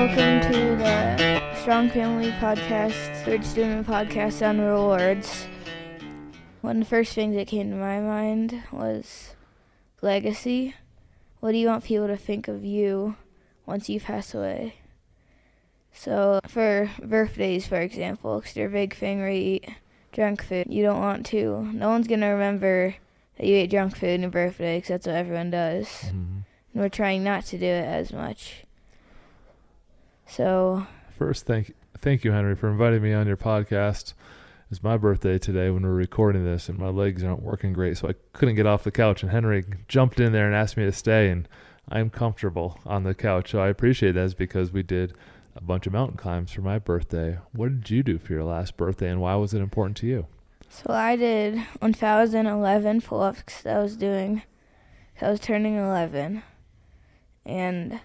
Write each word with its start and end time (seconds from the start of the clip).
Welcome 0.00 0.50
to 0.50 0.76
the 0.76 1.54
Strong 1.60 1.90
Family 1.90 2.30
Podcast, 2.30 3.22
third 3.22 3.44
student 3.44 3.86
podcast 3.86 4.40
on 4.40 4.58
rewards. 4.58 5.46
One 6.62 6.78
of 6.78 6.84
the 6.84 6.88
first 6.88 7.12
things 7.12 7.36
that 7.36 7.48
came 7.48 7.68
to 7.68 7.76
my 7.76 8.00
mind 8.00 8.62
was 8.72 9.34
legacy. 10.00 10.74
What 11.40 11.52
do 11.52 11.58
you 11.58 11.66
want 11.66 11.84
people 11.84 12.06
to 12.06 12.16
think 12.16 12.48
of 12.48 12.64
you 12.64 13.16
once 13.66 13.90
you 13.90 14.00
pass 14.00 14.34
away? 14.34 14.76
So, 15.92 16.40
for 16.48 16.90
birthdays, 17.02 17.66
for 17.66 17.82
example, 17.82 18.40
because 18.40 18.54
they're 18.54 18.68
a 18.68 18.70
big 18.70 18.96
thing 18.96 19.18
where 19.18 19.28
you 19.28 19.42
eat 19.56 19.68
junk 20.12 20.42
food, 20.42 20.68
you 20.70 20.82
don't 20.82 21.02
want 21.02 21.26
to. 21.26 21.70
No 21.74 21.90
one's 21.90 22.08
going 22.08 22.20
to 22.20 22.28
remember 22.28 22.94
that 23.36 23.46
you 23.46 23.54
ate 23.54 23.70
junk 23.70 23.98
food 23.98 24.14
on 24.14 24.22
your 24.22 24.30
birthday 24.30 24.78
because 24.78 24.88
that's 24.88 25.06
what 25.06 25.16
everyone 25.16 25.50
does. 25.50 25.88
Mhm. 26.04 26.44
And 26.72 26.82
we're 26.82 26.88
trying 26.88 27.22
not 27.22 27.44
to 27.44 27.58
do 27.58 27.66
it 27.66 27.84
as 27.84 28.14
much. 28.14 28.64
So, 30.30 30.86
First, 31.18 31.44
thank 31.44 31.74
thank 31.98 32.24
you, 32.24 32.32
Henry, 32.32 32.54
for 32.54 32.70
inviting 32.70 33.02
me 33.02 33.12
on 33.12 33.26
your 33.26 33.36
podcast. 33.36 34.14
It's 34.70 34.82
my 34.82 34.96
birthday 34.96 35.38
today 35.38 35.70
when 35.70 35.82
we're 35.82 35.90
recording 35.90 36.44
this, 36.44 36.68
and 36.68 36.78
my 36.78 36.88
legs 36.88 37.24
aren't 37.24 37.42
working 37.42 37.72
great, 37.72 37.98
so 37.98 38.08
I 38.08 38.14
couldn't 38.32 38.54
get 38.54 38.66
off 38.66 38.84
the 38.84 38.92
couch. 38.92 39.22
And 39.22 39.32
Henry 39.32 39.64
jumped 39.88 40.20
in 40.20 40.32
there 40.32 40.46
and 40.46 40.54
asked 40.54 40.76
me 40.76 40.84
to 40.84 40.92
stay, 40.92 41.28
and 41.30 41.48
I'm 41.88 42.10
comfortable 42.10 42.78
on 42.86 43.02
the 43.02 43.12
couch. 43.12 43.50
So 43.50 43.60
I 43.60 43.68
appreciate 43.68 44.12
that 44.12 44.38
because 44.38 44.70
we 44.70 44.84
did 44.84 45.14
a 45.56 45.60
bunch 45.60 45.88
of 45.88 45.92
mountain 45.92 46.16
climbs 46.16 46.52
for 46.52 46.60
my 46.60 46.78
birthday. 46.78 47.38
What 47.50 47.80
did 47.80 47.90
you 47.90 48.04
do 48.04 48.18
for 48.18 48.32
your 48.32 48.44
last 48.44 48.76
birthday, 48.76 49.10
and 49.10 49.20
why 49.20 49.34
was 49.34 49.52
it 49.52 49.60
important 49.60 49.96
to 49.98 50.06
you? 50.06 50.26
So 50.68 50.92
I 50.92 51.16
did 51.16 51.56
1,011 51.80 53.00
pull-ups 53.00 53.62
that 53.62 53.76
I 53.76 53.82
was 53.82 53.96
doing, 53.96 54.42
I 55.20 55.28
was 55.28 55.40
turning 55.40 55.74
11, 55.74 56.44
and 57.44 58.00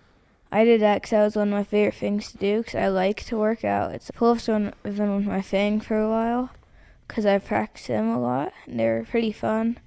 I 0.55 0.64
did 0.64 0.80
that 0.80 1.02
because 1.02 1.09
that 1.09 1.23
was 1.23 1.36
one 1.36 1.50
of 1.50 1.54
my 1.54 1.66
favorite 1.66 1.95
things 1.95 2.32
to 2.32 2.38
do. 2.38 2.59
Because 2.59 2.76
I 2.76 2.88
like 2.88 3.26
to 3.26 3.38
work 3.38 3.66
out. 3.66 3.91
It's 3.91 4.10
pull-ups 4.12 4.46
have 4.46 4.74
been 4.84 5.26
my 5.26 5.41
thing 5.41 5.82
for 5.82 5.99
a 5.99 6.10
while. 6.10 6.49
Because 7.05 7.26
I 7.26 7.40
practiced 7.40 7.90
them 7.90 8.07
a 8.07 8.18
lot. 8.18 8.54
And 8.66 8.79
they're 8.79 9.04
pretty 9.04 9.34
fun. 9.34 9.79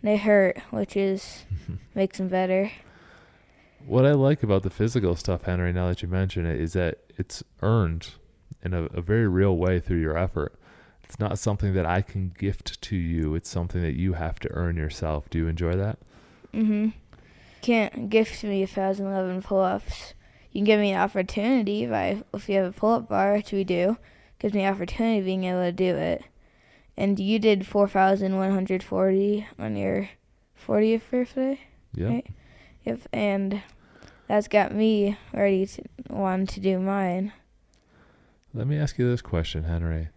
They 0.00 0.16
hurt, 0.18 0.58
which 0.70 0.96
is 0.96 1.44
makes 1.96 2.18
them 2.18 2.28
better. 2.28 2.70
What 3.84 4.06
I 4.06 4.12
like 4.12 4.44
about 4.44 4.62
the 4.62 4.70
physical 4.70 5.16
stuff, 5.16 5.42
Henry, 5.42 5.72
now 5.72 5.88
that 5.88 6.02
you 6.02 6.08
mention 6.08 6.46
it, 6.46 6.60
is 6.60 6.74
that 6.74 6.98
it's 7.18 7.42
earned 7.60 8.10
in 8.62 8.74
a, 8.74 8.84
a 8.84 9.00
very 9.00 9.26
real 9.26 9.56
way 9.56 9.80
through 9.80 10.00
your 10.00 10.16
effort. 10.16 10.54
It's 11.02 11.18
not 11.18 11.36
something 11.36 11.74
that 11.74 11.84
I 11.84 12.00
can 12.00 12.32
gift 12.38 12.80
to 12.82 12.96
you. 12.96 13.34
It's 13.34 13.50
something 13.50 13.82
that 13.82 13.96
you 13.96 14.12
have 14.12 14.38
to 14.38 14.52
earn 14.52 14.76
yourself. 14.76 15.28
Do 15.30 15.38
you 15.38 15.48
enjoy 15.48 15.74
that? 15.74 15.98
Mm-hmm. 16.54 16.90
Can't 17.62 18.10
gift 18.10 18.42
me 18.42 18.64
a 18.64 18.66
thousand 18.66 19.06
eleven 19.06 19.40
pull-ups. 19.40 20.14
You 20.52 20.58
can 20.58 20.64
give 20.64 20.80
me 20.80 20.92
an 20.92 21.00
opportunity 21.00 21.84
if 21.84 21.92
I 21.92 22.22
if 22.34 22.48
you 22.48 22.56
have 22.56 22.66
a 22.66 22.78
pull-up 22.78 23.08
bar, 23.08 23.32
which 23.32 23.52
we 23.52 23.64
do, 23.64 23.96
gives 24.38 24.52
me 24.52 24.66
opportunity 24.66 25.18
of 25.18 25.24
being 25.24 25.44
able 25.44 25.62
to 25.62 25.72
do 25.72 25.96
it. 25.96 26.24
And 26.94 27.18
you 27.18 27.38
did 27.38 27.66
four 27.66 27.88
thousand 27.88 28.36
one 28.36 28.52
hundred 28.52 28.82
forty 28.82 29.46
on 29.58 29.76
your 29.76 30.10
fortieth 30.54 31.10
birthday. 31.10 31.58
Yeah. 31.94 32.08
Right. 32.08 32.26
Yep, 32.84 33.00
and 33.12 33.62
that's 34.28 34.48
got 34.48 34.74
me 34.74 35.16
ready 35.32 35.64
to 35.66 35.82
want 36.10 36.50
to 36.50 36.60
do 36.60 36.78
mine. 36.78 37.32
Let 38.52 38.66
me 38.66 38.76
ask 38.76 38.98
you 38.98 39.08
this 39.08 39.22
question, 39.22 39.64
Henry. 39.64 40.10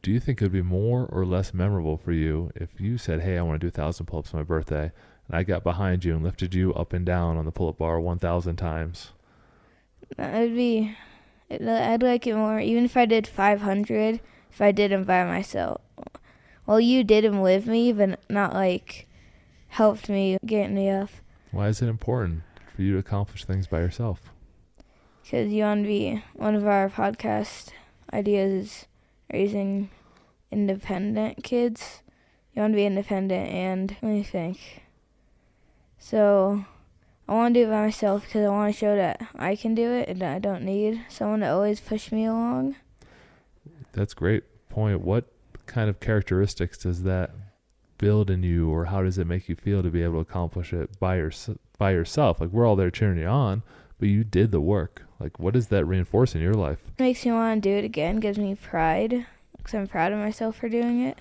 Do 0.00 0.10
you 0.10 0.20
think 0.20 0.40
it 0.40 0.44
would 0.46 0.52
be 0.52 0.62
more 0.62 1.04
or 1.06 1.26
less 1.26 1.52
memorable 1.52 1.98
for 1.98 2.12
you 2.12 2.50
if 2.54 2.80
you 2.80 2.96
said, 2.96 3.20
"Hey, 3.20 3.36
I 3.36 3.42
want 3.42 3.60
to 3.60 3.64
do 3.66 3.68
a 3.68 3.70
thousand 3.70 4.06
pull-ups 4.06 4.32
on 4.32 4.40
my 4.40 4.44
birthday," 4.44 4.92
and 5.28 5.36
I 5.36 5.42
got 5.42 5.62
behind 5.62 6.02
you 6.02 6.14
and 6.14 6.24
lifted 6.24 6.54
you 6.54 6.72
up 6.72 6.94
and 6.94 7.04
down 7.04 7.36
on 7.36 7.44
the 7.44 7.52
pull-up 7.52 7.76
bar 7.76 8.00
one 8.00 8.18
thousand 8.18 8.56
times? 8.56 9.12
That'd 10.16 10.54
be. 10.54 10.96
I'd 11.50 12.02
like 12.02 12.26
it 12.26 12.34
more, 12.34 12.60
even 12.60 12.84
if 12.84 12.96
I 12.96 13.06
did 13.06 13.26
500. 13.26 14.20
If 14.52 14.60
I 14.60 14.72
did 14.72 14.90
them 14.90 15.04
by 15.04 15.24
myself. 15.24 15.80
Well, 16.66 16.80
you 16.80 17.04
did 17.04 17.24
them 17.24 17.40
with 17.40 17.66
me, 17.66 17.92
but 17.92 18.20
not 18.28 18.52
like 18.52 19.06
helped 19.68 20.08
me 20.08 20.38
get 20.44 20.70
me 20.70 20.90
up. 20.90 21.10
Why 21.50 21.68
is 21.68 21.82
it 21.82 21.88
important 21.88 22.42
for 22.74 22.82
you 22.82 22.92
to 22.92 22.98
accomplish 22.98 23.44
things 23.44 23.66
by 23.66 23.80
yourself? 23.80 24.30
Because 25.22 25.52
you 25.52 25.62
want 25.62 25.84
to 25.84 25.88
be 25.88 26.22
one 26.34 26.54
of 26.54 26.66
our 26.66 26.88
podcast 26.88 27.70
ideas 28.12 28.52
is 28.52 28.86
raising 29.32 29.90
independent 30.50 31.44
kids. 31.44 32.02
You 32.54 32.62
want 32.62 32.72
to 32.72 32.76
be 32.76 32.86
independent 32.86 33.48
and 33.48 33.96
let 34.02 34.10
me 34.10 34.22
think. 34.24 34.82
So 35.98 36.64
I 37.30 37.34
want 37.34 37.54
to 37.54 37.60
do 37.60 37.68
it 37.68 37.70
by 37.70 37.82
myself 37.82 38.24
because 38.24 38.44
I 38.44 38.48
want 38.48 38.74
to 38.74 38.78
show 38.78 38.96
that 38.96 39.24
I 39.38 39.54
can 39.54 39.72
do 39.72 39.88
it 39.92 40.08
and 40.08 40.20
I 40.20 40.40
don't 40.40 40.64
need 40.64 41.02
someone 41.08 41.40
to 41.40 41.48
always 41.48 41.78
push 41.78 42.10
me 42.10 42.24
along. 42.24 42.74
That's 43.92 44.14
a 44.14 44.16
great 44.16 44.68
point. 44.68 45.02
What 45.02 45.26
kind 45.66 45.88
of 45.88 46.00
characteristics 46.00 46.78
does 46.78 47.04
that 47.04 47.30
build 47.98 48.30
in 48.30 48.42
you, 48.42 48.68
or 48.68 48.86
how 48.86 49.04
does 49.04 49.16
it 49.16 49.28
make 49.28 49.48
you 49.48 49.54
feel 49.54 49.80
to 49.80 49.90
be 49.90 50.02
able 50.02 50.14
to 50.14 50.28
accomplish 50.28 50.72
it 50.72 50.98
by 50.98 51.18
your 51.18 51.30
by 51.78 51.92
yourself? 51.92 52.40
Like 52.40 52.50
we're 52.50 52.66
all 52.66 52.74
there 52.74 52.90
cheering 52.90 53.18
you 53.18 53.26
on, 53.26 53.62
but 54.00 54.08
you 54.08 54.24
did 54.24 54.50
the 54.50 54.60
work. 54.60 55.04
Like 55.20 55.38
what 55.38 55.54
does 55.54 55.68
that 55.68 55.84
reinforce 55.84 56.34
in 56.34 56.40
your 56.40 56.54
life? 56.54 56.78
makes 56.98 57.24
me 57.24 57.30
want 57.30 57.62
to 57.62 57.68
do 57.68 57.76
it 57.76 57.84
again. 57.84 58.16
Gives 58.16 58.38
me 58.38 58.56
pride 58.56 59.24
because 59.56 59.74
I'm 59.74 59.86
proud 59.86 60.10
of 60.10 60.18
myself 60.18 60.56
for 60.56 60.68
doing 60.68 61.00
it, 61.02 61.18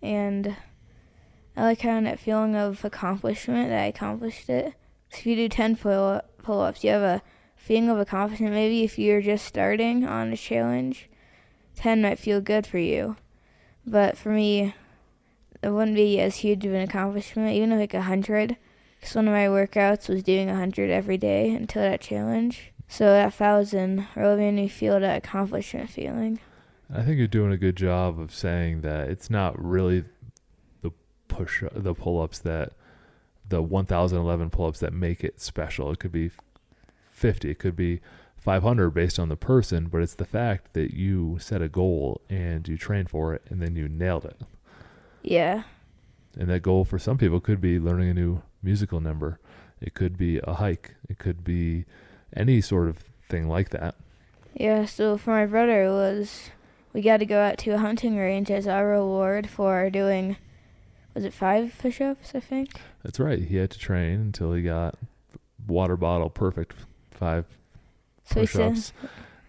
and 0.00 0.56
I 1.58 1.64
like 1.64 1.82
having 1.82 2.04
that 2.04 2.20
feeling 2.20 2.56
of 2.56 2.86
accomplishment 2.86 3.68
that 3.68 3.82
I 3.82 3.86
accomplished 3.86 4.48
it. 4.48 4.72
If 5.12 5.26
you 5.26 5.36
do 5.36 5.48
ten 5.48 5.76
pull 5.76 6.20
pull 6.42 6.60
ups, 6.60 6.84
you 6.84 6.90
have 6.90 7.02
a 7.02 7.22
feeling 7.56 7.88
of 7.88 7.98
accomplishment. 7.98 8.52
Maybe 8.52 8.84
if 8.84 8.98
you're 8.98 9.20
just 9.20 9.44
starting 9.44 10.04
on 10.04 10.32
a 10.32 10.36
challenge, 10.36 11.08
ten 11.74 12.02
might 12.02 12.18
feel 12.18 12.40
good 12.40 12.66
for 12.66 12.78
you, 12.78 13.16
but 13.86 14.16
for 14.16 14.30
me, 14.30 14.74
it 15.62 15.70
wouldn't 15.70 15.96
be 15.96 16.20
as 16.20 16.36
huge 16.36 16.64
of 16.64 16.72
an 16.72 16.82
accomplishment. 16.82 17.54
Even 17.54 17.78
like 17.78 17.94
a 17.94 18.02
hundred, 18.02 18.56
because 18.98 19.14
one 19.14 19.28
of 19.28 19.34
my 19.34 19.46
workouts 19.46 20.08
was 20.08 20.22
doing 20.22 20.48
a 20.48 20.56
hundred 20.56 20.90
every 20.90 21.18
day 21.18 21.50
until 21.50 21.82
that 21.82 22.00
challenge. 22.00 22.72
So 22.88 23.04
that 23.04 23.34
thousand 23.34 24.08
really 24.16 24.36
made 24.36 24.54
me 24.54 24.68
feel 24.68 24.98
that 24.98 25.18
accomplishment 25.18 25.90
feeling. 25.90 26.40
I 26.92 27.02
think 27.02 27.18
you're 27.18 27.28
doing 27.28 27.52
a 27.52 27.56
good 27.56 27.76
job 27.76 28.18
of 28.18 28.34
saying 28.34 28.80
that 28.80 29.08
it's 29.08 29.30
not 29.30 29.56
really 29.62 30.04
the 30.82 30.90
push 31.28 31.62
the 31.72 31.94
pull-ups 31.94 32.40
that 32.40 32.72
the 33.50 33.62
1011 33.62 34.50
pull-ups 34.50 34.80
that 34.80 34.92
make 34.92 35.22
it 35.22 35.40
special. 35.40 35.92
It 35.92 35.98
could 35.98 36.12
be 36.12 36.30
50, 37.12 37.50
it 37.50 37.58
could 37.58 37.76
be 37.76 38.00
500 38.38 38.90
based 38.90 39.18
on 39.18 39.28
the 39.28 39.36
person, 39.36 39.88
but 39.88 40.00
it's 40.00 40.14
the 40.14 40.24
fact 40.24 40.72
that 40.72 40.94
you 40.94 41.36
set 41.38 41.60
a 41.60 41.68
goal 41.68 42.22
and 42.30 42.66
you 42.66 42.78
trained 42.78 43.10
for 43.10 43.34
it 43.34 43.42
and 43.50 43.60
then 43.60 43.76
you 43.76 43.88
nailed 43.88 44.24
it. 44.24 44.40
Yeah. 45.22 45.64
And 46.38 46.48
that 46.48 46.62
goal 46.62 46.84
for 46.84 46.98
some 46.98 47.18
people 47.18 47.40
could 47.40 47.60
be 47.60 47.78
learning 47.78 48.10
a 48.10 48.14
new 48.14 48.40
musical 48.62 49.00
number. 49.00 49.38
It 49.80 49.94
could 49.94 50.16
be 50.16 50.40
a 50.44 50.54
hike. 50.54 50.94
It 51.08 51.18
could 51.18 51.44
be 51.44 51.84
any 52.34 52.60
sort 52.60 52.88
of 52.88 53.04
thing 53.28 53.48
like 53.48 53.70
that. 53.70 53.94
Yeah, 54.54 54.86
so 54.86 55.18
for 55.18 55.30
my 55.30 55.46
brother 55.46 55.84
it 55.84 55.90
was 55.90 56.50
we 56.92 57.02
got 57.02 57.18
to 57.18 57.26
go 57.26 57.40
out 57.40 57.58
to 57.58 57.70
a 57.70 57.78
hunting 57.78 58.16
range 58.16 58.50
as 58.50 58.66
our 58.66 58.88
reward 58.88 59.48
for 59.48 59.90
doing 59.90 60.36
was 61.14 61.24
it 61.24 61.32
five 61.32 61.74
push 61.78 62.00
ups, 62.00 62.32
I 62.34 62.40
think? 62.40 62.80
That's 63.02 63.18
right. 63.18 63.42
He 63.42 63.56
had 63.56 63.70
to 63.70 63.78
train 63.78 64.20
until 64.20 64.52
he 64.52 64.62
got 64.62 64.96
water 65.66 65.96
bottle 65.96 66.30
perfect 66.30 66.74
five 67.10 67.44
So 68.24 68.40
he 68.40 68.46
push 68.46 68.52
said 68.52 68.72
ups 68.72 68.92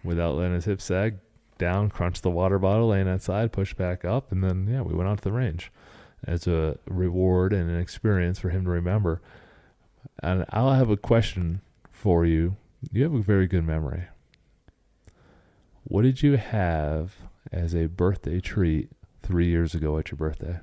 without 0.04 0.34
letting 0.34 0.54
his 0.54 0.64
hips 0.64 0.84
sag 0.84 1.18
down, 1.58 1.90
crunch 1.90 2.20
the 2.22 2.30
water 2.30 2.58
bottle, 2.58 2.88
laying 2.88 3.08
outside, 3.08 3.52
push 3.52 3.74
back 3.74 4.04
up, 4.04 4.32
and 4.32 4.42
then 4.42 4.66
yeah, 4.68 4.82
we 4.82 4.94
went 4.94 5.08
out 5.08 5.18
to 5.18 5.24
the 5.24 5.32
range 5.32 5.70
as 6.24 6.46
a 6.46 6.78
reward 6.86 7.52
and 7.52 7.70
an 7.70 7.80
experience 7.80 8.38
for 8.38 8.50
him 8.50 8.64
to 8.64 8.70
remember. 8.70 9.20
And 10.22 10.44
I'll 10.50 10.74
have 10.74 10.90
a 10.90 10.96
question 10.96 11.60
for 11.90 12.24
you. 12.24 12.56
You 12.92 13.04
have 13.04 13.14
a 13.14 13.22
very 13.22 13.46
good 13.46 13.64
memory. 13.64 14.04
What 15.84 16.02
did 16.02 16.22
you 16.22 16.36
have 16.36 17.14
as 17.50 17.74
a 17.74 17.86
birthday 17.86 18.40
treat 18.40 18.90
three 19.22 19.46
years 19.46 19.74
ago 19.74 19.98
at 19.98 20.10
your 20.10 20.18
birthday? 20.18 20.60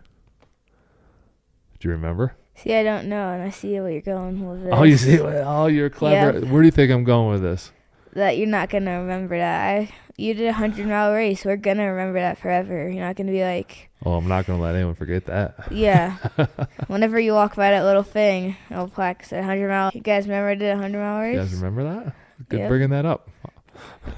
Do 1.80 1.88
you 1.88 1.94
remember? 1.94 2.36
See 2.56 2.74
I 2.74 2.84
don't 2.84 3.08
know 3.08 3.30
and 3.32 3.42
I 3.42 3.50
see 3.52 3.80
where 3.80 3.90
you're 3.92 4.02
going 4.02 4.46
with 4.48 4.64
this. 4.66 4.74
Oh, 4.76 4.84
you 4.84 4.98
see? 4.98 5.20
Oh, 5.20 5.68
you're 5.68 5.90
clever. 5.90 6.40
Where 6.46 6.62
do 6.62 6.68
you 6.68 6.72
think 6.72 6.92
I'm 6.92 7.04
going 7.04 7.30
with 7.32 7.42
this? 7.42 7.72
that 8.14 8.38
you're 8.40 8.48
not 8.48 8.70
gonna 8.72 9.00
remember 9.02 9.38
that. 9.38 9.66
I 9.70 9.94
you 10.18 10.34
did 10.34 10.48
a 10.48 10.54
hundred 10.54 10.88
mile 10.88 11.14
race. 11.14 11.46
We're 11.46 11.56
gonna 11.58 11.90
remember 11.92 12.20
that 12.20 12.38
forever. 12.40 12.90
You're 12.90 13.06
not 13.06 13.16
gonna 13.16 13.32
be 13.32 13.44
like, 13.44 13.90
Oh, 14.04 14.14
I'm 14.14 14.28
not 14.28 14.46
gonna 14.48 14.62
let 14.62 14.76
anyone 14.76 14.96
forget 14.96 15.26
that. 15.28 15.72
yeah. 15.72 16.18
Whenever 16.88 17.20
you 17.20 17.34
walk 17.34 17.56
by 17.56 17.70
that 17.72 17.84
little 17.84 18.04
thing, 18.04 18.58
it'll 18.72 18.88
plaque 18.90 19.24
said 19.26 19.44
hundred 19.44 19.70
mile. 19.70 19.92
You 19.94 20.02
guys 20.02 20.28
remember 20.28 20.50
I 20.50 20.56
did 20.56 20.72
a 20.72 20.78
hundred 20.78 21.00
mile 21.00 21.28
You 21.28 21.38
guys 21.38 21.54
remember 21.54 21.84
that? 21.84 22.16
Good 22.50 22.60
Yep. 22.62 22.68
bringing 22.70 22.90
that 22.90 23.06
up. 23.06 23.30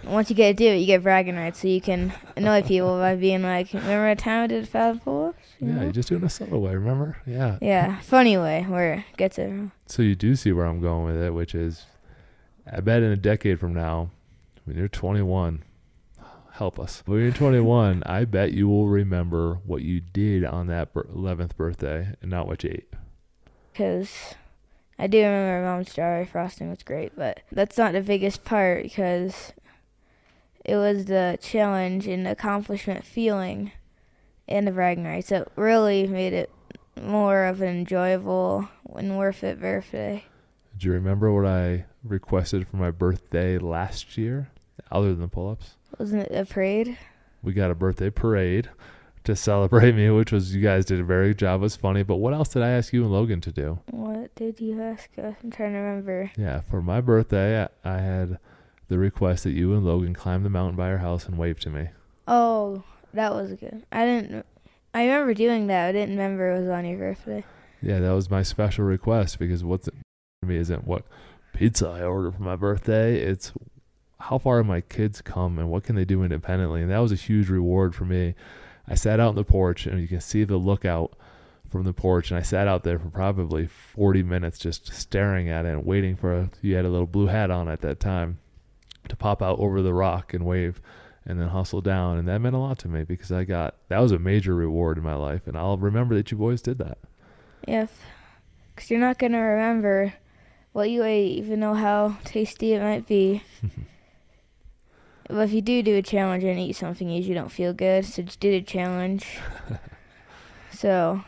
Once 0.04 0.30
you 0.30 0.36
get 0.36 0.50
to 0.50 0.54
do 0.64 0.68
it, 0.72 0.78
you 0.78 0.86
get 0.86 1.04
bragging 1.04 1.36
rights, 1.36 1.60
so 1.60 1.68
you 1.68 1.82
can 1.82 2.14
annoy 2.36 2.62
people 2.62 2.98
by 2.98 3.16
being 3.16 3.44
like, 3.44 3.74
"Remember 3.74 4.08
that 4.08 4.20
time 4.20 4.44
I 4.44 4.48
did 4.48 4.64
a 4.64 4.66
thousand 4.66 5.02
pull-ups?" 5.02 5.38
You 5.60 5.68
Yeah, 5.68 5.74
know? 5.76 5.82
you're 5.84 5.92
just 5.92 6.10
doing 6.10 6.22
it 6.24 6.26
a 6.26 6.30
subtle 6.30 6.62
way. 6.62 6.74
Remember? 6.76 7.18
Yeah. 7.26 7.58
yeah, 7.62 8.00
funny 8.02 8.38
way 8.38 8.66
where 8.68 8.94
it 8.94 9.18
gets 9.18 9.38
it. 9.38 9.52
So 9.88 10.02
you 10.02 10.16
do 10.16 10.36
see 10.36 10.52
where 10.52 10.66
I'm 10.66 10.82
going 10.82 11.06
with 11.06 11.22
it, 11.22 11.34
which 11.34 11.54
is, 11.56 11.86
I 12.72 12.80
bet 12.82 13.04
in 13.04 13.12
a 13.12 13.16
decade 13.18 13.60
from 13.60 13.74
now, 13.74 14.10
when 14.66 14.78
you're 14.78 14.88
21, 14.88 15.64
help 16.54 16.80
us. 16.80 17.04
When 17.06 17.20
you're 17.20 17.32
21, 17.32 18.04
I 18.06 18.26
bet 18.26 18.54
you 18.54 18.68
will 18.68 18.88
remember 18.88 19.56
what 19.66 19.82
you 19.82 20.00
did 20.02 20.46
on 20.46 20.68
that 20.68 20.94
11th 20.94 21.56
birthday 21.56 22.16
and 22.22 22.30
not 22.32 22.48
what 22.48 22.64
you 22.64 22.70
ate. 22.72 22.94
Because 23.72 24.36
I 25.02 25.08
do 25.08 25.18
remember 25.18 25.66
mom's 25.66 25.90
strawberry 25.90 26.26
frosting 26.26 26.70
was 26.70 26.84
great, 26.84 27.14
but 27.18 27.40
that's 27.52 27.76
not 27.76 27.94
the 27.94 28.02
biggest 28.02 28.46
part 28.46 28.84
because 28.84 29.52
it 30.64 30.76
was 30.76 31.06
the 31.06 31.40
challenge 31.42 32.06
and 32.06 32.28
accomplishment 32.28 33.04
feeling 33.04 33.72
and 34.48 34.68
the 34.68 34.72
bragging 34.72 35.06
rights 35.06 35.30
that 35.30 35.48
really 35.56 36.06
made 36.06 36.34
it 36.34 36.52
more 37.02 37.46
of 37.46 37.64
an 37.64 37.70
enjoyable 37.70 38.70
and 38.96 39.18
worth 39.18 39.44
it 39.44 39.60
birthday. 39.60 40.24
Do 40.78 40.90
you 40.90 40.94
remember 40.94 41.34
what 41.34 41.48
I 41.48 41.86
requested 42.04 42.68
for 42.68 42.78
my 42.78 42.92
birthday 42.92 43.58
last 43.58 44.20
year, 44.20 44.50
other 44.92 45.16
than 45.16 45.30
pull 45.30 45.50
ups? 45.50 45.78
Wasn't 45.98 46.28
it 46.28 46.32
a 46.32 46.46
parade? 46.46 46.96
We 47.42 47.54
got 47.54 47.72
a 47.72 47.76
birthday 47.76 48.12
parade 48.12 48.70
to 49.24 49.36
celebrate 49.36 49.96
me, 49.96 50.10
which 50.10 50.32
was 50.32 50.56
you 50.56 50.62
guys 50.62 50.86
did 50.86 51.00
a 51.00 51.04
very 51.04 51.30
good 51.30 51.40
job. 51.40 51.62
It 51.62 51.64
was 51.64 51.76
funny. 51.76 52.04
But 52.04 52.18
what 52.18 52.34
else 52.34 52.50
did 52.50 52.64
I 52.64 52.70
ask 52.70 52.94
you 52.94 53.04
and 53.04 53.12
Logan 53.12 53.42
to 53.42 53.52
do? 53.52 53.80
What 53.90 54.34
did 54.36 54.60
you 54.60 54.82
ask 54.82 55.10
us? 55.18 55.36
I'm 55.44 55.52
trying 55.52 55.74
to 55.74 55.80
remember. 55.80 56.32
Yeah, 56.38 56.62
for 56.62 56.82
my 56.82 57.02
birthday, 57.02 57.64
I, 57.64 57.96
I 57.96 57.98
had 58.00 58.40
the 58.88 58.98
request 58.98 59.44
that 59.46 59.52
you 59.52 59.74
and 59.74 59.86
Logan 59.86 60.14
climb 60.14 60.44
the 60.44 60.50
mountain 60.50 60.76
by 60.76 60.90
our 60.90 60.98
house 60.98 61.26
and 61.26 61.38
wave 61.38 61.60
to 61.62 61.70
me. 61.70 61.90
Oh, 62.28 62.84
that 63.14 63.34
was 63.34 63.54
good. 63.54 63.84
I 63.92 64.06
didn't. 64.06 64.46
I 64.94 65.04
remember 65.04 65.34
doing 65.34 65.68
that. 65.68 65.88
I 65.88 65.92
didn't 65.92 66.18
remember 66.18 66.52
it 66.52 66.60
was 66.62 66.70
on 66.70 66.86
your 66.86 66.98
birthday. 66.98 67.44
Yeah, 67.82 68.00
that 68.00 68.12
was 68.12 68.30
my 68.30 68.44
special 68.44 68.86
request 68.86 69.40
because 69.40 69.64
what's 69.64 69.86
to 69.86 69.94
me 70.46 70.58
isn't 70.58 70.86
what 70.86 71.06
pizza 71.54 71.88
I 71.88 72.04
ordered 72.04 72.36
for 72.36 72.44
my 72.44 72.56
birthday. 72.56 73.18
It's 73.22 73.54
how 74.20 74.38
far 74.38 74.64
my 74.64 74.82
kids 74.82 75.22
come 75.22 75.58
and 75.58 75.70
what 75.70 75.84
can 75.84 75.96
they 75.96 76.06
do 76.06 76.24
independently. 76.24 76.82
And 76.82 76.92
that 76.92 77.00
was 77.00 77.12
a 77.12 77.16
huge 77.16 77.50
reward 77.50 77.96
for 77.96 78.06
me. 78.06 78.36
I 78.88 78.96
sat 78.96 79.20
out 79.20 79.30
on 79.30 79.36
the 79.36 79.44
porch 79.44 79.86
and 79.86 80.02
you 80.02 80.08
can 80.08 80.22
see 80.22 80.44
the 80.44 80.58
lookout 80.58 81.14
from 81.70 81.84
the 81.84 81.94
porch 81.94 82.32
and 82.32 82.38
I 82.38 82.44
sat 82.44 82.68
out 82.68 82.84
there 82.84 83.00
for 83.00 83.10
probably 83.10 83.68
40 83.68 84.24
minutes 84.24 84.60
just 84.60 84.94
staring 84.94 85.50
at 85.50 85.66
it 85.66 85.70
and 85.70 85.86
waiting 85.86 86.16
for 86.16 86.34
a, 86.34 86.50
you 86.62 86.76
had 86.76 86.86
a 86.86 86.90
little 86.90 87.08
blue 87.08 87.28
hat 87.28 87.50
on 87.50 87.70
at 87.70 87.82
that 87.82 88.00
time 88.00 88.40
to 89.08 89.16
pop 89.16 89.42
out 89.42 89.60
over 89.60 89.82
the 89.82 89.94
rock 89.94 90.34
and 90.34 90.46
wave 90.46 90.82
and 91.26 91.40
then 91.40 91.48
hustle 91.50 91.82
down 91.82 92.18
and 92.18 92.28
that 92.28 92.40
meant 92.40 92.56
a 92.56 92.60
lot 92.60 92.78
to 92.80 92.88
me 92.88 93.04
because 93.04 93.32
I 93.32 93.46
got 93.46 93.76
that 93.88 94.00
was 94.00 94.12
a 94.12 94.20
major 94.20 94.54
reward 94.54 94.98
in 94.98 95.04
my 95.04 95.16
life 95.16 95.48
and 95.48 95.56
I'll 95.56 95.78
remember 95.78 96.16
that 96.16 96.32
you 96.32 96.38
boys 96.38 96.62
did 96.62 96.78
that. 96.80 96.98
Yes, 97.68 97.90
because 98.76 98.90
you're 98.90 99.00
not 99.00 99.20
gonna 99.20 99.42
remember 99.42 100.14
what 100.74 100.90
you 100.90 101.04
ate, 101.04 101.38
even 101.38 101.60
though 101.60 101.74
how 101.74 102.18
tasty 102.24 102.74
it 102.74 102.82
might 102.82 103.08
be. 103.08 103.44
but 105.28 105.40
if 105.40 105.54
you 105.54 105.62
do 105.62 105.82
do 105.84 105.98
a 105.98 106.02
challenge 106.02 106.44
and 106.44 106.60
eat 106.60 106.74
something 106.74 107.10
you 107.10 107.18
usually 107.18 107.36
don't 107.36 107.52
feel 107.52 107.74
good, 107.74 108.06
so 108.06 108.24
just 108.24 108.40
do 108.40 108.52
the 108.52 108.62
challenge. 108.62 109.26
so. 110.72 111.24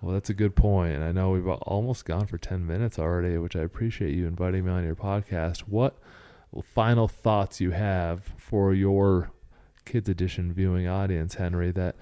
Well, 0.00 0.14
that's 0.14 0.30
a 0.30 0.34
good 0.34 0.56
point. 0.56 0.94
and 0.94 1.04
I 1.04 1.12
know 1.12 1.30
we've 1.30 1.46
almost 1.46 2.04
gone 2.04 2.26
for 2.26 2.38
ten 2.38 2.66
minutes 2.66 2.98
already, 2.98 3.38
which 3.38 3.54
I 3.54 3.60
appreciate 3.60 4.14
you 4.14 4.26
inviting 4.26 4.64
me 4.64 4.72
on 4.72 4.84
your 4.84 4.96
podcast. 4.96 5.60
What 5.60 5.96
final 6.64 7.08
thoughts 7.08 7.60
you 7.60 7.70
have 7.70 8.32
for 8.36 8.74
your 8.74 9.30
kids 9.84 10.08
edition 10.08 10.52
viewing 10.52 10.88
audience, 10.88 11.36
Henry? 11.36 11.70
That 11.70 11.96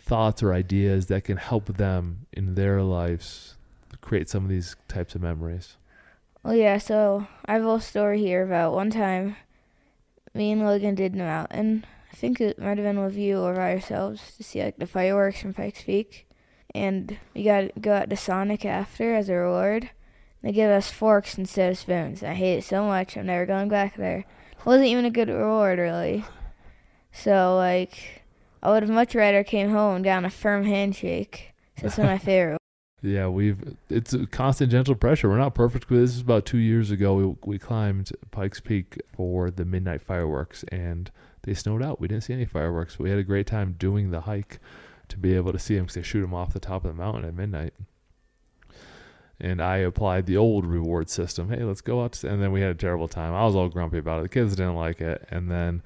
thoughts 0.00 0.42
or 0.42 0.52
ideas 0.52 1.06
that 1.06 1.24
can 1.24 1.36
help 1.36 1.76
them 1.76 2.26
in 2.32 2.54
their 2.54 2.82
lives 2.82 3.56
create 4.00 4.28
some 4.28 4.44
of 4.44 4.50
these 4.50 4.76
types 4.88 5.14
of 5.14 5.22
memories. 5.22 5.76
Well, 6.46 6.54
yeah. 6.54 6.78
So 6.78 7.26
I 7.44 7.54
have 7.54 7.62
a 7.62 7.64
little 7.64 7.80
story 7.80 8.20
here 8.20 8.44
about 8.44 8.72
one 8.72 8.88
time 8.88 9.34
me 10.32 10.52
and 10.52 10.64
Logan 10.64 10.94
did 10.94 11.14
a 11.14 11.18
mountain. 11.18 11.84
I 12.12 12.14
think 12.14 12.40
it 12.40 12.56
might 12.56 12.78
have 12.78 12.86
been 12.86 13.04
with 13.04 13.16
you 13.16 13.40
or 13.40 13.54
by 13.54 13.72
ourselves 13.72 14.36
to 14.36 14.44
see 14.44 14.62
like 14.62 14.76
the 14.76 14.86
fireworks 14.86 15.42
from 15.42 15.54
Pikes 15.54 15.82
Peak 15.82 16.28
and 16.72 17.18
we 17.34 17.42
got 17.42 17.62
to 17.62 17.80
go 17.80 17.94
out 17.94 18.10
to 18.10 18.16
Sonic 18.16 18.64
after 18.64 19.16
as 19.16 19.28
a 19.28 19.34
reward. 19.34 19.90
They 20.40 20.52
give 20.52 20.70
us 20.70 20.88
forks 20.88 21.36
instead 21.36 21.72
of 21.72 21.78
spoons. 21.78 22.22
I 22.22 22.34
hate 22.34 22.58
it 22.58 22.64
so 22.64 22.84
much. 22.84 23.16
I'm 23.16 23.26
never 23.26 23.44
going 23.44 23.68
back 23.68 23.96
there. 23.96 24.18
It 24.52 24.64
wasn't 24.64 24.86
even 24.86 25.04
a 25.04 25.10
good 25.10 25.28
reward, 25.28 25.80
really. 25.80 26.24
So, 27.10 27.56
like, 27.56 28.22
I 28.62 28.70
would 28.70 28.84
have 28.84 28.92
much 28.92 29.16
rather 29.16 29.42
came 29.42 29.70
home 29.70 30.02
down 30.02 30.24
a 30.24 30.30
firm 30.30 30.62
handshake. 30.62 31.54
That's 31.82 31.98
my 31.98 32.18
favorite. 32.18 32.60
Yeah, 33.02 33.28
we've 33.28 33.76
it's 33.90 34.14
a 34.14 34.26
constant 34.26 34.70
gentle 34.70 34.94
pressure. 34.94 35.28
We're 35.28 35.36
not 35.36 35.54
perfect, 35.54 35.88
but 35.88 35.96
this 35.96 36.14
is 36.14 36.20
about 36.20 36.46
two 36.46 36.58
years 36.58 36.90
ago. 36.90 37.14
We 37.14 37.36
we 37.44 37.58
climbed 37.58 38.10
Pikes 38.30 38.60
Peak 38.60 39.00
for 39.14 39.50
the 39.50 39.64
midnight 39.64 40.02
fireworks, 40.02 40.64
and 40.68 41.10
they 41.42 41.54
snowed 41.54 41.82
out. 41.82 42.00
We 42.00 42.08
didn't 42.08 42.24
see 42.24 42.32
any 42.32 42.46
fireworks. 42.46 42.96
But 42.96 43.04
we 43.04 43.10
had 43.10 43.18
a 43.18 43.24
great 43.24 43.46
time 43.46 43.76
doing 43.78 44.10
the 44.10 44.22
hike 44.22 44.58
to 45.08 45.18
be 45.18 45.34
able 45.34 45.52
to 45.52 45.58
see 45.58 45.76
them 45.76 45.84
because 45.84 45.94
they 45.94 46.02
shoot 46.02 46.22
them 46.22 46.34
off 46.34 46.52
the 46.52 46.60
top 46.60 46.84
of 46.84 46.96
the 46.96 47.02
mountain 47.02 47.24
at 47.24 47.34
midnight. 47.34 47.74
And 49.38 49.60
I 49.60 49.76
applied 49.76 50.24
the 50.24 50.38
old 50.38 50.64
reward 50.64 51.10
system. 51.10 51.50
Hey, 51.50 51.62
let's 51.62 51.82
go 51.82 52.02
out. 52.02 52.24
And 52.24 52.42
then 52.42 52.52
we 52.52 52.62
had 52.62 52.70
a 52.70 52.74
terrible 52.74 53.08
time. 53.08 53.34
I 53.34 53.44
was 53.44 53.54
all 53.54 53.68
grumpy 53.68 53.98
about 53.98 54.20
it. 54.20 54.22
The 54.22 54.28
kids 54.30 54.56
didn't 54.56 54.76
like 54.76 55.02
it. 55.02 55.26
And 55.30 55.50
then 55.50 55.82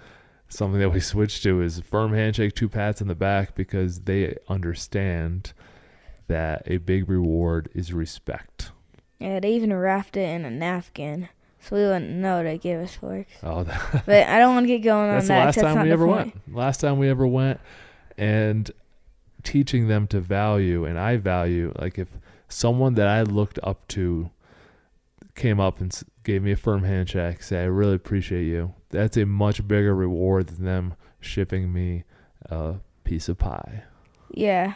something 0.49 0.81
that 0.81 0.91
we 0.91 1.01
switched 1.01 1.43
to 1.43 1.61
is 1.61 1.81
firm 1.81 2.15
handshake, 2.15 2.55
two 2.55 2.69
pats 2.69 3.01
in 3.01 3.09
the 3.09 3.17
back 3.17 3.57
because 3.57 4.03
they 4.03 4.37
understand 4.49 5.53
that 6.31 6.63
a 6.67 6.79
big 6.79 7.09
reward 7.09 7.69
is 7.75 7.93
respect. 7.93 8.71
Yeah, 9.19 9.41
they 9.41 9.53
even 9.53 9.73
wrapped 9.73 10.17
it 10.17 10.29
in 10.29 10.45
a 10.45 10.51
napkin 10.51 11.29
so 11.61 11.77
we 11.77 11.83
wouldn't 11.83 12.11
know 12.11 12.43
to 12.43 12.57
give 12.57 12.81
us 12.81 12.95
forks. 12.95 13.33
Oh, 13.43 13.63
that, 13.65 14.05
but 14.07 14.27
I 14.27 14.39
don't 14.39 14.55
want 14.55 14.65
to 14.65 14.69
get 14.69 14.79
going 14.79 15.11
on 15.11 15.27
that. 15.27 15.27
That's 15.27 15.57
the 15.57 15.63
last 15.63 15.75
time 15.75 15.85
we 15.85 15.93
ever 15.93 16.07
went. 16.07 16.55
Last 16.55 16.81
time 16.81 16.99
we 16.99 17.09
ever 17.09 17.27
went, 17.27 17.61
and 18.17 18.71
teaching 19.43 19.89
them 19.89 20.07
to 20.07 20.21
value 20.21 20.85
and 20.85 20.99
I 20.99 21.17
value 21.17 21.73
like 21.79 21.99
if 21.99 22.09
someone 22.47 22.93
that 22.95 23.09
I 23.09 23.23
looked 23.23 23.59
up 23.63 23.89
to 23.89 24.31
came 25.35 25.59
up 25.59 25.81
and 25.81 25.99
gave 26.25 26.43
me 26.43 26.53
a 26.53 26.57
firm 26.57 26.85
handshake, 26.85 27.43
say 27.43 27.63
I 27.63 27.65
really 27.65 27.95
appreciate 27.95 28.45
you. 28.45 28.75
That's 28.91 29.17
a 29.17 29.25
much 29.25 29.67
bigger 29.67 29.95
reward 29.95 30.49
than 30.49 30.65
them 30.65 30.95
shipping 31.21 31.73
me 31.73 32.05
a 32.45 32.77
piece 33.05 33.29
of 33.29 33.39
pie. 33.39 33.85
Yeah, 34.31 34.75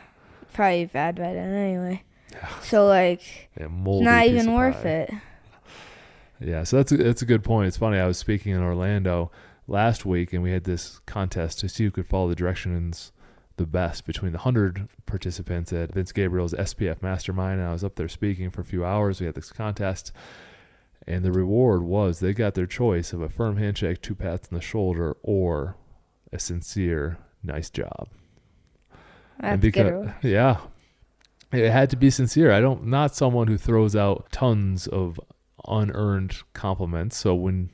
probably 0.54 0.86
bad 0.86 1.16
by 1.16 1.34
then 1.34 1.52
anyway. 1.52 2.02
So 2.62 2.86
like, 2.86 3.50
yeah, 3.60 3.68
not 3.70 4.26
even 4.26 4.54
worth 4.54 4.82
pie. 4.82 4.88
it. 4.88 5.10
Yeah, 6.40 6.64
so 6.64 6.76
that's 6.78 6.90
a, 6.92 6.96
that's 6.96 7.22
a 7.22 7.26
good 7.26 7.44
point. 7.44 7.68
It's 7.68 7.76
funny. 7.76 7.96
I 7.96 8.06
was 8.06 8.18
speaking 8.18 8.52
in 8.52 8.60
Orlando 8.60 9.30
last 9.68 10.04
week, 10.04 10.32
and 10.32 10.42
we 10.42 10.50
had 10.50 10.64
this 10.64 10.98
contest 11.06 11.60
to 11.60 11.68
see 11.68 11.84
who 11.84 11.90
could 11.92 12.08
follow 12.08 12.28
the 12.28 12.34
directions 12.34 13.12
the 13.56 13.66
best 13.66 14.04
between 14.04 14.32
the 14.32 14.38
100 14.38 14.88
participants 15.06 15.72
at 15.72 15.94
Vince 15.94 16.12
Gabriel's 16.12 16.52
SPF 16.54 17.00
Mastermind. 17.02 17.60
And 17.60 17.68
I 17.68 17.72
was 17.72 17.84
up 17.84 17.94
there 17.94 18.08
speaking 18.08 18.50
for 18.50 18.60
a 18.60 18.64
few 18.64 18.84
hours. 18.84 19.20
We 19.20 19.26
had 19.26 19.36
this 19.36 19.52
contest. 19.52 20.12
And 21.06 21.24
the 21.24 21.32
reward 21.32 21.82
was 21.82 22.18
they 22.18 22.32
got 22.32 22.54
their 22.54 22.66
choice 22.66 23.12
of 23.12 23.22
a 23.22 23.28
firm 23.28 23.56
handshake, 23.56 24.02
two 24.02 24.14
pats 24.14 24.48
on 24.50 24.58
the 24.58 24.64
shoulder, 24.64 25.16
or 25.22 25.76
a 26.32 26.38
sincere, 26.38 27.18
nice 27.42 27.70
job. 27.70 28.08
That's 29.40 29.60
because, 29.60 29.90
good. 29.90 30.14
Yeah. 30.22 30.58
It 31.52 31.70
had 31.70 31.90
to 31.90 31.96
be 31.96 32.10
sincere. 32.10 32.50
I 32.50 32.60
don't, 32.60 32.86
not 32.86 33.14
someone 33.14 33.46
who 33.46 33.56
throws 33.56 33.94
out 33.94 34.30
tons 34.32 34.86
of 34.86 35.20
unearned 35.68 36.42
compliments. 36.52 37.16
So 37.16 37.34
when 37.34 37.70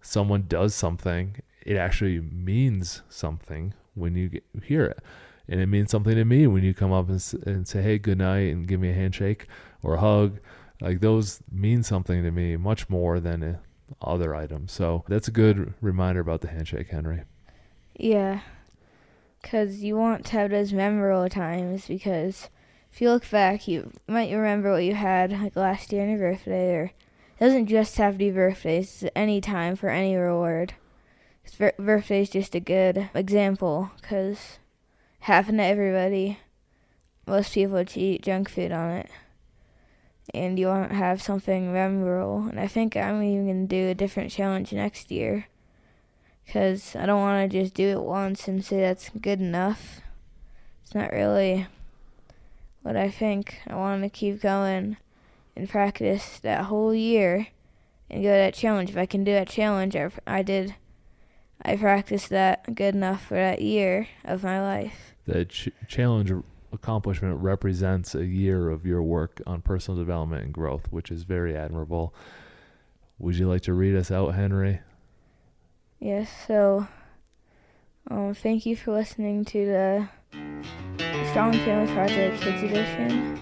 someone 0.00 0.46
does 0.48 0.74
something, 0.74 1.36
it 1.64 1.76
actually 1.76 2.20
means 2.20 3.02
something 3.08 3.74
when 3.94 4.16
you 4.16 4.28
get, 4.28 4.44
hear 4.64 4.84
it. 4.86 4.98
And 5.48 5.60
it 5.60 5.66
means 5.66 5.90
something 5.90 6.14
to 6.14 6.24
me 6.24 6.46
when 6.46 6.62
you 6.64 6.74
come 6.74 6.92
up 6.92 7.08
and, 7.08 7.34
and 7.46 7.68
say, 7.68 7.82
hey, 7.82 7.98
good 7.98 8.18
night, 8.18 8.52
and 8.52 8.66
give 8.66 8.80
me 8.80 8.90
a 8.90 8.94
handshake 8.94 9.46
or 9.82 9.94
a 9.94 10.00
hug. 10.00 10.40
Like 10.80 11.00
those 11.00 11.40
mean 11.50 11.82
something 11.82 12.22
to 12.24 12.30
me 12.30 12.56
much 12.56 12.88
more 12.88 13.20
than 13.20 13.58
other 14.00 14.34
items. 14.34 14.72
So 14.72 15.04
that's 15.08 15.28
a 15.28 15.32
good 15.32 15.74
reminder 15.80 16.20
about 16.20 16.40
the 16.40 16.48
handshake, 16.48 16.88
Henry. 16.88 17.22
Yeah. 17.94 18.40
Because 19.42 19.82
you 19.82 19.96
want 19.96 20.24
to 20.26 20.32
have 20.32 20.50
those 20.50 20.72
memorable 20.72 21.28
times 21.28 21.86
because 21.86 22.48
if 22.92 23.00
you 23.00 23.10
look 23.10 23.28
back, 23.30 23.68
you 23.68 23.90
might 24.06 24.32
remember 24.32 24.70
what 24.70 24.84
you 24.84 24.94
had 24.94 25.32
like 25.32 25.56
last 25.56 25.92
year 25.92 26.02
on 26.02 26.10
your 26.10 26.18
birthday, 26.18 26.74
or 26.74 26.84
it 26.84 27.40
doesn't 27.40 27.66
just 27.66 27.96
have 27.98 28.14
to 28.14 28.18
be 28.18 28.30
birthdays, 28.30 29.02
It's 29.02 29.12
any 29.16 29.40
time 29.40 29.76
for 29.76 29.88
any 29.88 30.16
reward 30.16 30.74
birthday 31.78 32.22
is 32.22 32.30
just 32.30 32.54
a 32.54 32.60
good 32.60 33.10
example 33.14 33.90
because 34.00 34.58
happened 35.20 35.58
to 35.58 35.64
everybody. 35.64 36.38
Most 37.26 37.54
people 37.54 37.84
eat 37.94 38.22
junk 38.22 38.48
food 38.48 38.72
on 38.72 38.90
it. 38.90 39.10
And 40.34 40.58
you 40.58 40.68
want 40.68 40.90
to 40.90 40.96
have 40.96 41.20
something 41.20 41.72
memorable. 41.72 42.46
And 42.48 42.58
I 42.58 42.66
think 42.66 42.96
I'm 42.96 43.22
even 43.22 43.46
going 43.46 43.68
to 43.68 43.76
do 43.76 43.90
a 43.90 43.94
different 43.94 44.30
challenge 44.30 44.72
next 44.72 45.10
year. 45.10 45.46
Because 46.44 46.94
I 46.96 47.06
don't 47.06 47.20
want 47.20 47.50
to 47.50 47.60
just 47.60 47.74
do 47.74 47.88
it 47.88 48.02
once 48.02 48.48
and 48.48 48.64
say 48.64 48.80
that's 48.80 49.10
good 49.10 49.40
enough. 49.40 50.00
It's 50.82 50.94
not 50.94 51.12
really 51.12 51.66
what 52.82 52.96
I 52.96 53.10
think. 53.10 53.58
I 53.66 53.74
want 53.74 54.02
to 54.02 54.08
keep 54.08 54.40
going 54.40 54.96
and 55.56 55.68
practice 55.68 56.38
that 56.40 56.64
whole 56.64 56.94
year 56.94 57.46
and 58.10 58.22
go 58.22 58.30
to 58.30 58.36
that 58.36 58.54
challenge. 58.54 58.90
If 58.90 58.96
I 58.96 59.06
can 59.06 59.24
do 59.24 59.32
that 59.32 59.48
challenge, 59.48 59.96
I, 59.96 60.10
I 60.26 60.42
did. 60.42 60.74
I 61.62 61.76
practiced 61.76 62.28
that 62.30 62.74
good 62.74 62.94
enough 62.94 63.24
for 63.26 63.34
that 63.34 63.62
year 63.62 64.08
of 64.24 64.42
my 64.42 64.60
life. 64.60 65.14
The 65.26 65.44
ch- 65.44 65.68
challenge 65.86 66.32
accomplishment 66.72 67.40
represents 67.40 68.14
a 68.14 68.24
year 68.24 68.68
of 68.68 68.84
your 68.84 69.02
work 69.02 69.40
on 69.46 69.62
personal 69.62 69.98
development 69.98 70.44
and 70.44 70.52
growth, 70.52 70.88
which 70.90 71.10
is 71.10 71.22
very 71.22 71.56
admirable. 71.56 72.12
Would 73.18 73.36
you 73.36 73.48
like 73.48 73.62
to 73.62 73.74
read 73.74 73.94
us 73.94 74.10
out, 74.10 74.34
Henry? 74.34 74.80
Yes. 76.02 76.28
So, 76.48 76.88
um, 78.10 78.34
thank 78.34 78.66
you 78.66 78.74
for 78.74 78.90
listening 78.90 79.44
to 79.44 79.64
the 79.64 80.08
Strong 81.30 81.52
Family 81.52 81.94
Project 81.94 82.42
Kids 82.42 82.60
Edition. 82.64 83.38